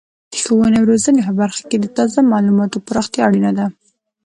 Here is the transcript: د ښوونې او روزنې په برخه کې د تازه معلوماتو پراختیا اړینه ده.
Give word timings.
د 0.31 0.33
ښوونې 0.43 0.77
او 0.79 0.87
روزنې 0.91 1.21
په 1.27 1.33
برخه 1.41 1.61
کې 1.69 1.77
د 1.79 1.85
تازه 1.97 2.19
معلوماتو 2.31 2.83
پراختیا 2.87 3.21
اړینه 3.27 3.51
ده. 3.57 3.65